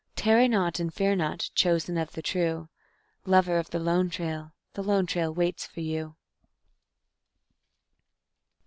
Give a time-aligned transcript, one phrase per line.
[0.15, 2.69] Tarry not, and fear not, chosen of the true;
[3.23, 6.15] Lover of the Lone Trail, the Lone Trail waits for you.